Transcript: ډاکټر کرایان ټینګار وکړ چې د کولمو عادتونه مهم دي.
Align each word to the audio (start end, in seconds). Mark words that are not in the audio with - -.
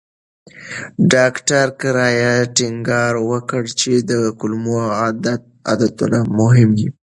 ډاکټر 1.13 1.65
کرایان 1.79 2.39
ټینګار 2.55 3.13
وکړ 3.29 3.63
چې 3.79 3.91
د 4.09 4.11
کولمو 4.39 4.77
عادتونه 5.67 6.19
مهم 6.39 6.69
دي. 6.77 6.87